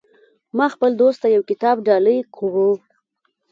ما 0.57 0.65
خپل 0.73 0.91
دوست 1.01 1.19
ته 1.23 1.27
یو 1.35 1.43
کتاب 1.49 1.75
ډالۍ 1.87 2.19
کړو 2.35 2.69